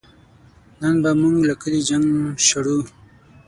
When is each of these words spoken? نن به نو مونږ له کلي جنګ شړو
نن 0.81 0.95
به 1.03 1.11
نو 1.13 1.17
مونږ 1.21 1.37
له 1.49 1.55
کلي 1.61 1.81
جنګ 1.89 2.05
شړو 2.47 2.79